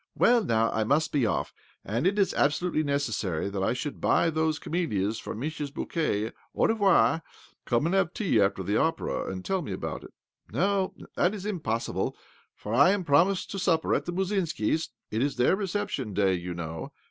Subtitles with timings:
[0.15, 1.53] Well, now I must be off,
[1.85, 6.31] as it is abso lutely necessary that I should buy those camelias for Mischa's bouquet.
[6.55, 7.21] Au revolt.
[7.67, 10.13] '""Come and have tea after the opera, and tell me all about it.""
[10.51, 12.17] No, that is impossible,
[12.55, 14.89] for I am promised to supper at the Musinskis'.
[15.11, 16.93] It is their reception duy, you know.